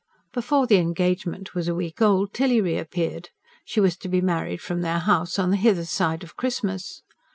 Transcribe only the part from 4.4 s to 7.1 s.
from their house on the hither side of Christmas.